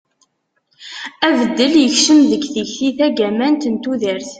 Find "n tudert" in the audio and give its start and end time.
3.67-4.29